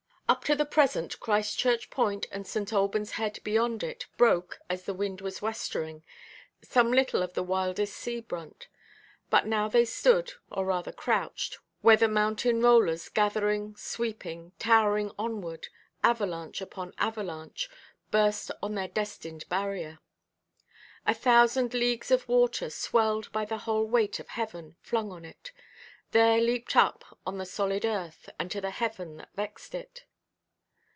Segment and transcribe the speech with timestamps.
[0.31, 2.69] Up to the present, Christchurch Point, and St.
[2.69, 6.03] Albanʼs Head beyond it, broke (as the wind was westering)
[6.61, 8.69] some little of the wildest sea–brunt.
[9.29, 15.67] But now they stood, or rather crouched, where the mountain rollers gathering, sweeping, towering onward,
[16.01, 17.69] avalanche upon avalanche,
[18.09, 19.99] burst on their destined barrier.
[21.05, 25.51] A thousand leagues of water, swelled by the whole weight of heaven flung on it,
[26.11, 30.05] there leaped up on the solid earth, and to the heaven that vexed it.